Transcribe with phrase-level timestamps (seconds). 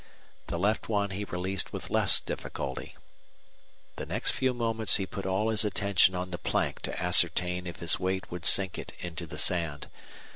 [0.47, 2.95] The left one he released with less difficulty.
[3.97, 7.77] The next few moments he put all his attention on the plank to ascertain if
[7.77, 9.89] his weight would sink it into the sand.